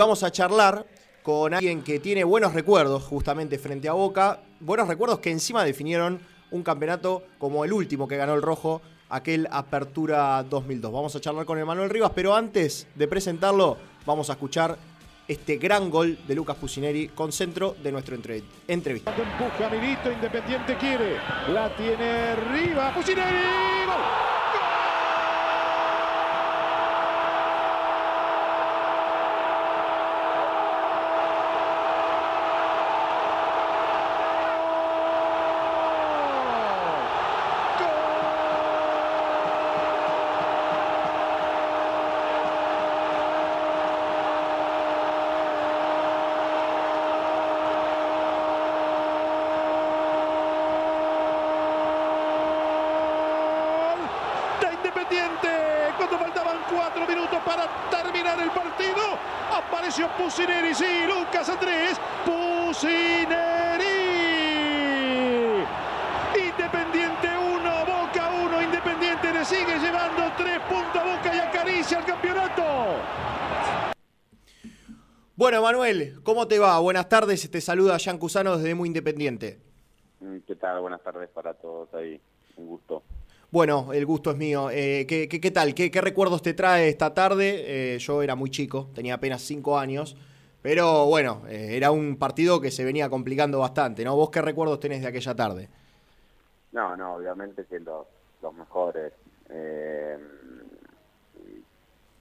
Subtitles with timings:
[0.00, 0.86] Vamos a charlar
[1.24, 6.20] con alguien que tiene buenos recuerdos justamente frente a Boca, buenos recuerdos que encima definieron
[6.52, 10.92] un campeonato como el último que ganó el Rojo, aquel Apertura 2002.
[10.92, 13.76] Vamos a charlar con Emanuel Rivas, pero antes de presentarlo,
[14.06, 14.78] vamos a escuchar
[15.26, 19.10] este gran gol de Lucas Pusineri con centro de nuestro entre entrevista.
[19.10, 21.16] Empuja Milito, Independiente quiere,
[21.52, 24.37] la tiene Rivas, Pusineri, ¡Gol!
[59.88, 63.86] Apareció Pusineri, sí, Lucas Andrés, Pusineri.
[66.36, 72.04] Independiente 1, Boca 1, Independiente le sigue llevando tres puntos a Boca y acaricia el
[72.04, 72.62] campeonato.
[75.34, 76.78] Bueno, Manuel, ¿cómo te va?
[76.80, 79.58] Buenas tardes, te saluda Jan Cusano desde Muy Independiente.
[80.46, 80.82] ¿Qué tal?
[80.82, 82.20] Buenas tardes para todos ahí,
[82.58, 83.04] un gusto.
[83.50, 84.68] Bueno, el gusto es mío.
[84.70, 85.74] Eh, ¿qué, qué, tal?
[85.74, 87.94] ¿Qué, recuerdos te trae esta tarde?
[87.94, 90.18] Eh, yo era muy chico, tenía apenas cinco años,
[90.60, 94.14] pero bueno, eh, era un partido que se venía complicando bastante, ¿no?
[94.16, 95.70] ¿Vos qué recuerdos tenés de aquella tarde?
[96.72, 98.06] No, no, obviamente que los,
[98.54, 99.12] mejores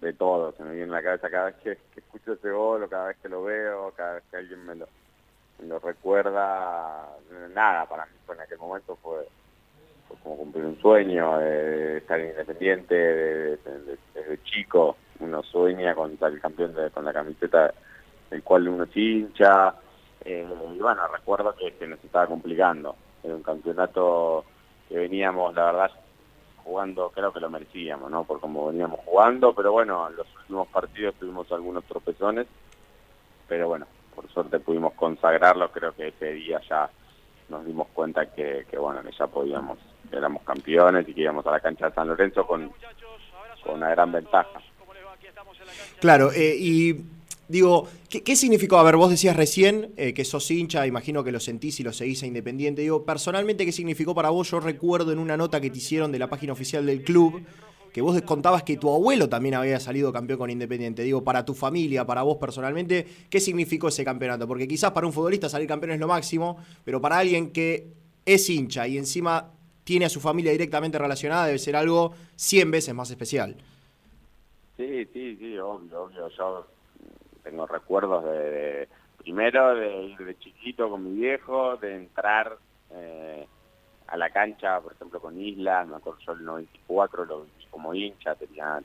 [0.00, 0.56] de todos.
[0.56, 3.16] Se me viene en la cabeza cada vez que, escucho ese gol o cada vez
[3.22, 7.16] que lo veo, cada vez que alguien me lo, recuerda.
[7.54, 9.24] Nada, para mí en aquel momento fue
[10.22, 17.04] como cumplir un sueño, de estar independiente desde, chico, uno sueña con el campeón con
[17.04, 17.72] la camiseta
[18.30, 19.74] del cual uno hincha,
[20.24, 24.44] eh, y bueno, recuerdo que, nos estaba complicando, era un campeonato
[24.88, 25.90] que veníamos, la verdad,
[26.64, 28.24] jugando, creo que lo merecíamos, ¿no?
[28.24, 32.46] Por cómo veníamos jugando, pero bueno, en los últimos partidos tuvimos algunos tropezones,
[33.48, 36.88] pero bueno, por suerte pudimos consagrarlo, creo que ese día ya
[37.48, 39.78] nos dimos cuenta que, que bueno, ya podíamos
[40.10, 42.70] éramos campeones y que íbamos a la cancha de San Lorenzo con,
[43.64, 44.60] con una gran ventaja.
[46.00, 46.96] Claro, eh, y
[47.48, 48.78] digo, ¿qué, significó?
[48.78, 51.92] A ver, vos decías recién eh, que sos hincha, imagino que lo sentís y lo
[51.92, 52.82] seguís a Independiente.
[52.82, 54.50] Digo, personalmente, ¿qué significó para vos?
[54.50, 57.42] Yo recuerdo en una nota que te hicieron de la página oficial del club
[57.92, 61.02] que vos contabas que tu abuelo también había salido campeón con Independiente.
[61.02, 64.48] Digo, para tu familia, para vos personalmente, ¿qué significó ese campeonato?
[64.48, 67.88] Porque quizás para un futbolista salir campeón es lo máximo, pero para alguien que
[68.24, 69.50] es hincha y encima
[69.84, 73.56] tiene a su familia directamente relacionada, debe ser algo 100 veces más especial.
[74.76, 76.28] Sí, sí, sí, obvio, obvio.
[76.28, 76.66] Yo
[77.42, 78.88] tengo recuerdos de,
[79.18, 82.56] primero de ir de chiquito con mi viejo, de entrar
[82.90, 83.46] eh,
[84.06, 87.92] a la cancha, por ejemplo, con Isla, me acuerdo yo el 94, lo vi como
[87.94, 88.80] hincha, tenía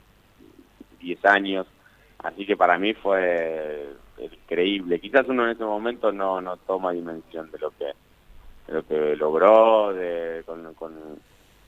[0.99, 1.67] 10 años,
[2.19, 4.99] así que para mí fue increíble.
[4.99, 7.91] Quizás uno en ese momento no, no toma dimensión de lo que
[8.69, 10.93] lo que logró, de, con, con,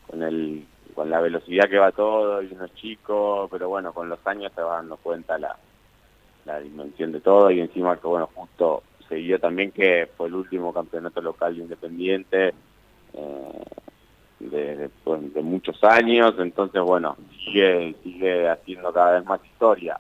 [0.05, 4.09] con, el, con la velocidad que va todo y uno es chico, pero bueno, con
[4.09, 5.55] los años se va dando cuenta la,
[6.45, 10.35] la dimensión de todo y encima que bueno, justo se vio también que fue el
[10.35, 12.53] último campeonato local independiente
[13.13, 13.63] eh,
[14.39, 19.99] de, de, muchos años, entonces bueno, sigue, sigue haciendo cada vez más historia.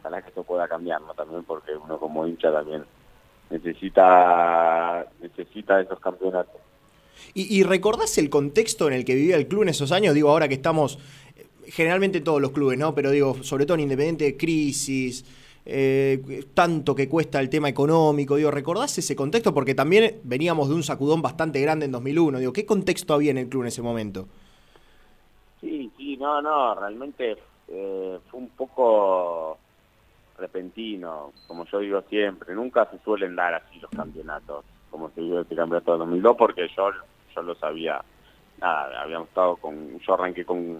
[0.00, 1.14] Ojalá que esto pueda cambiar, ¿no?
[1.14, 2.84] También porque uno como hincha también
[3.50, 6.60] necesita, necesita esos campeonatos.
[7.34, 10.14] ¿Y, ¿Y recordás el contexto en el que vivía el club en esos años?
[10.14, 10.98] Digo, ahora que estamos,
[11.36, 12.94] eh, generalmente todos los clubes, ¿no?
[12.94, 15.24] Pero digo, sobre todo en Independiente, crisis,
[15.66, 18.36] eh, tanto que cuesta el tema económico.
[18.36, 19.52] Digo, ¿recordás ese contexto?
[19.52, 22.38] Porque también veníamos de un sacudón bastante grande en 2001.
[22.38, 24.26] Digo, ¿qué contexto había en el club en ese momento?
[25.60, 27.36] Sí, sí, no, no, realmente
[27.68, 29.58] eh, fue un poco
[30.38, 35.40] repentino, como yo digo siempre, nunca se suelen dar así los campeonatos, como se dio
[35.42, 36.90] este campeonato de 2002, porque yo,
[37.34, 38.02] yo lo sabía,
[38.58, 40.78] nada, habíamos estado con, yo arranqué con,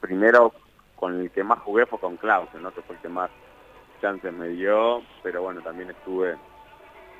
[0.00, 0.54] primero
[0.96, 2.72] con el que más jugué fue con Klaus, ¿no?
[2.72, 3.30] que fue el que más
[4.00, 6.36] chances me dio, pero bueno, también estuve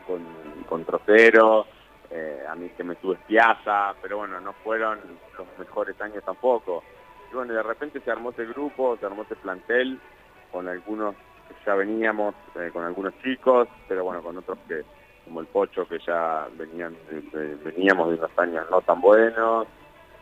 [0.06, 0.24] con,
[0.68, 1.66] con Trocero,
[2.10, 4.98] eh, a mí que me estuve Piazza, pero bueno, no fueron
[5.36, 6.82] los mejores años tampoco.
[7.30, 10.00] Y bueno, de repente se armó ese grupo, se armó ese plantel,
[10.50, 11.14] con algunos
[11.48, 14.82] que ya veníamos, eh, con algunos chicos, pero bueno, con otros que,
[15.24, 16.96] como el Pocho, que ya venían
[17.64, 19.66] veníamos de unos años no tan buenos.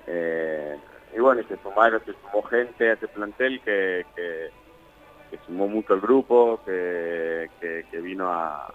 [0.08, 0.76] Eh,
[1.16, 4.04] y bueno, y se sumaron, se sumó gente a ese plantel que,
[5.46, 8.72] sumó mucho el grupo, que, que, vino a,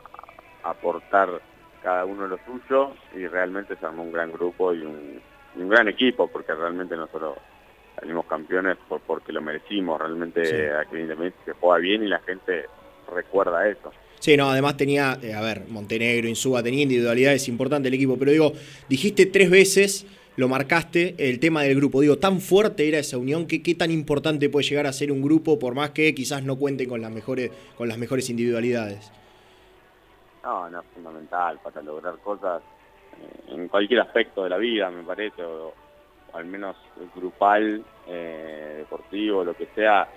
[0.64, 1.42] aportar
[1.82, 5.22] cada uno lo suyo y realmente se armó un gran grupo y un,
[5.70, 7.38] gran equipo, porque realmente nosotros
[7.96, 12.66] salimos campeones por, porque lo merecimos, realmente aquí Independiente se juega bien y la gente
[13.14, 13.92] recuerda eso.
[14.20, 18.32] Sí, no, además tenía, eh, a ver, Montenegro, Insúa, tenía individualidades importantes el equipo, pero
[18.32, 18.54] digo,
[18.88, 20.06] dijiste tres veces,
[20.38, 23.92] lo marcaste, el tema del grupo, digo, tan fuerte era esa unión, que qué tan
[23.92, 27.12] importante puede llegar a ser un grupo, por más que quizás no cuente con las
[27.12, 29.12] mejores, con las mejores individualidades.
[30.44, 32.64] No, no, es fundamental para lograr cosas
[33.20, 35.74] eh, en cualquier aspecto de la vida, me parece, o,
[36.34, 36.78] al menos
[37.14, 40.08] grupal, eh, deportivo, lo que sea,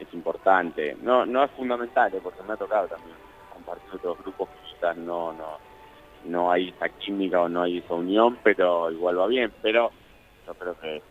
[0.00, 0.96] es importante.
[1.02, 3.16] No, no es fundamental, porque me ha tocado también
[3.52, 5.58] compartir otros grupos quizás no, no,
[6.24, 9.90] no hay esa química o no hay esa unión, pero igual va bien, pero
[10.46, 11.02] yo creo que eh,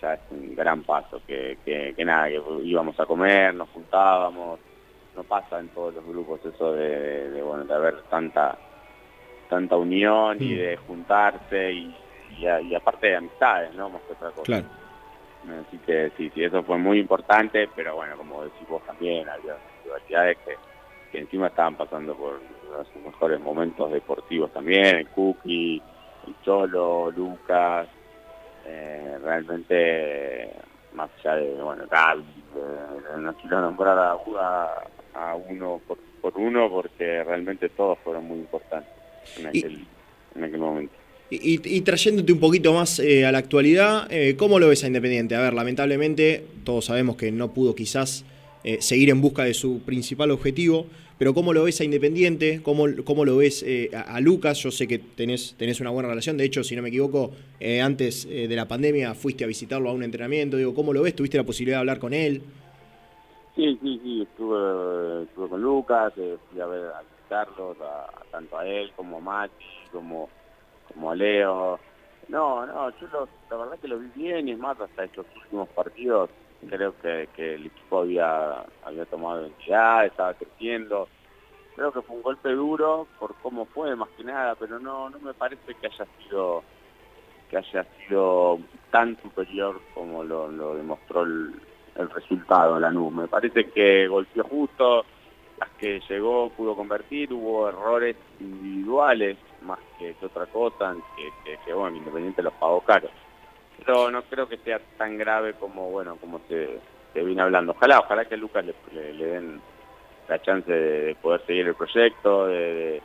[0.00, 4.60] ya es un gran paso, que, que, nada, que íbamos a comer, nos juntábamos,
[5.16, 8.56] no pasa en todos los grupos eso de, bueno, de haber tanta
[9.48, 11.96] tanta unión y de juntarse y,
[12.38, 13.88] y, aparte de amistades, ¿no?
[13.88, 14.44] Más que otra cosa.
[14.44, 14.66] Claro.
[15.66, 19.56] Así que sí, sí, eso fue muy importante, pero bueno, como decís vos también, había
[19.56, 20.56] individualidades que
[21.10, 22.40] que encima estaban pasando por
[22.92, 25.82] sus mejores momentos deportivos también, el Cookie,
[26.26, 27.88] el Cholo, Lucas,
[28.66, 30.50] eh, realmente
[30.94, 32.24] más allá de, bueno, Gaby,
[33.18, 34.16] no quiero nombrar a,
[35.14, 35.98] a, uno por,
[36.36, 38.90] uno porque realmente todos fueron muy importantes
[39.38, 39.86] en aquel,
[40.34, 40.94] en aquel momento.
[41.30, 45.36] Y, trayéndote un poquito más eh, a la actualidad, eh, ¿cómo lo ves a Independiente?
[45.36, 48.24] A ver, lamentablemente todos sabemos que no pudo quizás
[48.64, 50.86] eh, seguir en busca de su principal objetivo.
[51.18, 52.62] Pero ¿cómo lo ves a Independiente?
[52.62, 54.58] ¿Cómo, cómo lo ves eh, a, Lucas?
[54.58, 56.36] Yo sé que tenés, tenés una buena relación.
[56.36, 59.92] De hecho, si no me equivoco, eh, antes de la pandemia fuiste a visitarlo a
[59.92, 60.56] un entrenamiento.
[60.56, 61.16] Digo, ¿cómo lo ves?
[61.16, 62.42] ¿Tuviste la posibilidad de hablar con él?
[63.56, 64.22] Sí, sí, sí.
[64.22, 67.76] Estuve, estuve con Lucas, fui a ver a visitarlo,
[68.30, 70.28] tanto a él como a Mati, como,
[70.86, 71.80] como a Leo.
[72.28, 75.68] No, no, yo la verdad que lo vi bien y es más, hasta estos últimos
[75.70, 76.30] partidos
[76.66, 81.08] creo que, el equipo había, había tomado identidad, estaba creciendo.
[81.76, 85.18] Creo que fue un golpe duro por cómo fue, más que nada, pero no, no
[85.20, 86.62] me parece que haya sido
[87.48, 88.58] que haya sido
[88.90, 91.54] tan superior como lo, demostró el,
[92.14, 93.10] resultado la NU.
[93.10, 95.04] Me parece que golpeó justo,
[95.58, 101.96] las que llegó pudo convertir, hubo errores individuales más que, otra cosa, que, que, bueno,
[101.96, 103.10] Independiente los pagó caros
[103.88, 106.78] pero no creo que sea tan grave como bueno como se,
[107.14, 107.72] se viene hablando.
[107.72, 108.62] Ojalá, ojalá que a Lucas
[108.92, 109.62] le, den
[110.28, 112.48] la chance de, poder seguir el proyecto.
[112.50, 113.00] Eh,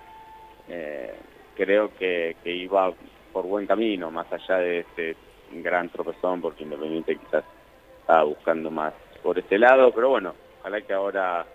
[1.55, 2.91] creo que, que iba
[3.31, 5.15] por buen camino, más allá de este
[5.53, 7.45] gran tropezón, porque Independiente quizás
[8.01, 11.45] estaba buscando más por este lado, pero bueno, ojalá que ahora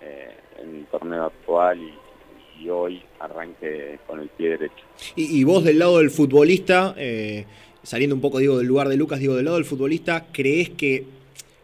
[0.00, 4.84] eh, en el torneo actual y, hoy arranque con el pie derecho.
[5.14, 7.46] Y, y vos del lado del futbolista, eh,
[7.82, 11.04] saliendo un poco digo del lugar de Lucas, digo del lado del futbolista, ¿crees que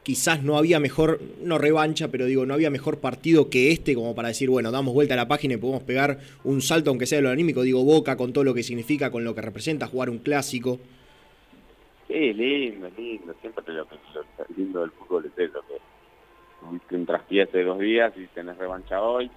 [0.04, 4.14] quizás no había mejor, no revancha, pero digo, no había mejor partido que este como
[4.14, 7.18] para decir, bueno, damos vuelta a la página y podemos pegar un salto, aunque sea
[7.18, 10.10] de lo anímico, digo, Boca, con todo lo que significa, con lo que representa jugar
[10.10, 10.78] un clásico?
[12.06, 15.80] Sí, lindo, lindo, siempre lo que lo lindo del fútbol es eso, que
[16.60, 19.30] tuviste un traspié hace dos días y tenés revancha hoy,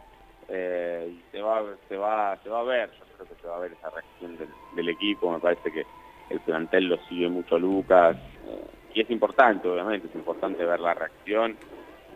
[0.49, 3.55] eh, y se va, se va, se va a ver, yo creo que se va
[3.55, 4.37] a ver esa reacción
[4.75, 5.83] del equipo, me parece que
[6.29, 10.93] el plantel lo sigue mucho Lucas, eh, y es importante, obviamente, es importante ver la
[10.93, 11.55] reacción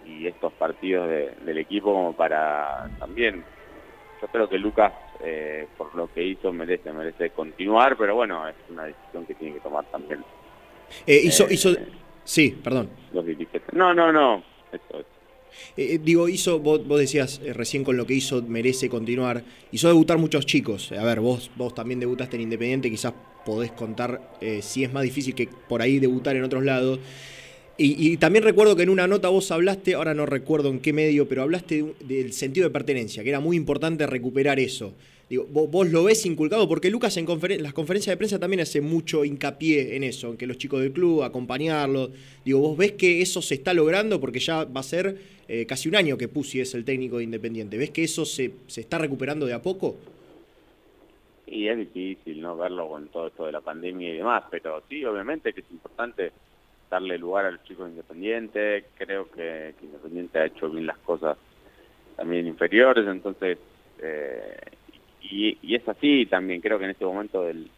[0.05, 3.43] y estos partidos del equipo como para también,
[4.21, 4.91] yo creo que Lucas,
[5.23, 9.55] eh, por lo que hizo, merece, merece continuar, pero bueno, es una decisión que tiene
[9.55, 10.23] que tomar también.
[11.05, 11.69] Eh, hizo, hizo,
[12.23, 12.89] sí, perdón.
[13.73, 15.05] No, no, no, eso, es.
[15.77, 19.43] Eh, digo, hizo, vos, decías recién con lo que hizo, merece continuar.
[19.71, 20.91] Hizo debutar muchos chicos.
[20.91, 23.13] A ver, vos, vos también debutaste en Independiente, quizás
[23.45, 26.99] podés contar eh, si es más difícil que por ahí debutar en otros lados.
[27.83, 31.27] Y, también recuerdo que en una nota vos hablaste, ahora no recuerdo en qué medio,
[31.27, 34.93] pero hablaste del sentido de pertenencia, que era muy importante recuperar eso.
[35.27, 37.25] Digo, vos, lo ves inculcado, porque Lucas en
[37.63, 40.91] las conferencias de prensa también hace mucho hincapié en eso, en que los chicos del
[40.91, 42.11] club, acompañarlos.
[42.45, 45.17] Digo, vos ves que eso se está logrando, porque ya va a ser
[45.47, 47.77] eh, casi un año que Pusi es el técnico de Independiente.
[47.77, 49.95] ¿Ves que eso se, se está recuperando de a poco?
[51.51, 55.03] Y es difícil no verlo con todo esto de la pandemia y demás, pero sí,
[55.03, 56.31] obviamente que es importante
[56.89, 58.85] darle lugar a los chicos independientes.
[58.97, 61.37] Creo que, Independiente ha hecho bien las cosas
[62.15, 63.57] también inferiores, entonces,
[64.01, 64.57] eh,
[65.21, 66.61] y, es así también.
[66.61, 67.69] Creo que en este momento del,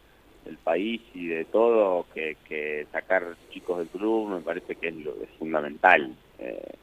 [0.62, 5.30] país y de todo, que, sacar chicos del club me parece que es, lo, es
[5.36, 6.14] fundamental.
[6.38, 6.74] Eh,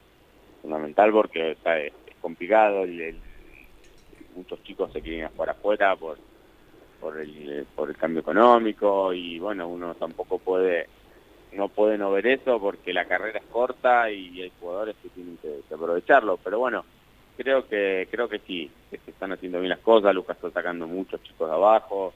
[0.61, 2.85] fundamental porque está, es, complicado,
[4.35, 6.17] muchos chicos se quieren jugar afuera por,
[7.01, 10.87] por, el, por el cambio económico y bueno, uno tampoco puede
[11.53, 15.37] no puede no ver eso porque la carrera es corta y hay jugadores que tienen
[15.37, 16.85] que, aprovecharlo, pero bueno,
[17.35, 21.21] creo que creo que sí, que están haciendo bien las cosas, Lucas está sacando muchos
[21.23, 22.13] chicos de abajo,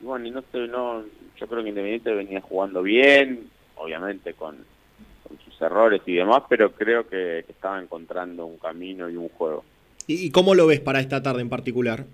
[0.00, 1.04] y bueno, y no sé, no,
[1.36, 4.56] yo creo que Independiente venía jugando bien, obviamente con,
[5.44, 9.64] sus errores y demás, pero creo que, estaba encontrando un camino y un juego.
[10.06, 12.04] ¿Y, cómo lo ves para esta tarde en particular?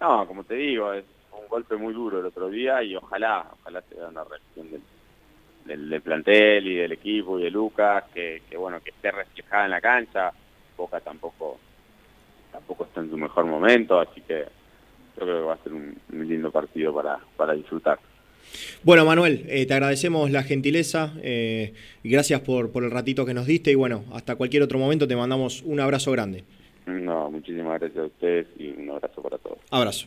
[0.00, 3.82] No, como te digo, es un golpe muy duro el otro día y ojalá, ojalá
[3.82, 8.80] se vea una reacción del, del, plantel y del equipo y de Lucas, que, bueno,
[8.80, 10.32] que esté reflejada en la cancha.
[10.76, 11.58] Boca tampoco
[12.52, 14.44] tampoco está en su mejor momento, así que
[15.16, 17.98] yo creo que va a ser un, lindo partido para, para disfrutar.
[18.82, 23.46] Bueno, Manuel, eh, te agradecemos la gentileza eh, gracias por, por el ratito que nos
[23.46, 26.44] diste y bueno, hasta cualquier otro momento te mandamos un abrazo grande.
[26.88, 29.58] No, muchísimas gracias a ustedes y un abrazo para todos.
[29.70, 30.06] Abrazo.